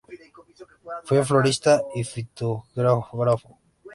Fue 1.03 1.23
florista 1.23 1.83
y 1.93 2.03
fitogeógrafo. 2.03 3.59